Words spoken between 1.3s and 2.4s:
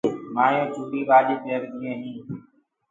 پيرديونٚ هينٚ